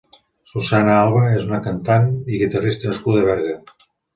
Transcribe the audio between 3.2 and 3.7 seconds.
a Berga.